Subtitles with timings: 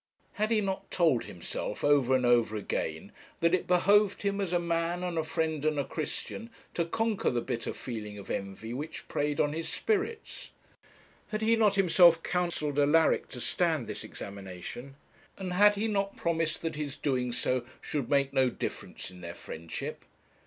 [0.33, 4.57] Had he not told himself, over and over again, that it behoved him as a
[4.57, 9.07] man and a friend and a Christian to conquer the bitter feeling of envy which
[9.07, 10.49] preyed on his spirits?
[11.27, 14.95] Had he not himself counselled Alaric to stand this examination?
[15.37, 19.35] and had he not promised that his doing so should make no difference in their
[19.35, 20.03] friendship?